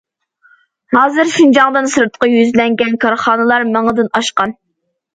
[0.97, 4.61] ھازىر شىنجاڭدىن سىرتقا يۈزلەنگەن كارخانىلار مىڭدىن ئاشقان.